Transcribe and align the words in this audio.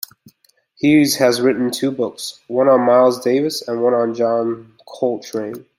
He 0.77 0.97
has 1.19 1.41
written 1.41 1.69
two 1.69 1.91
books, 1.91 2.39
one 2.47 2.67
on 2.67 2.81
Miles 2.87 3.19
Davis 3.19 3.61
and 3.67 3.83
one 3.83 3.93
on 3.93 4.15
John 4.15 4.73
Coltrane. 4.87 5.67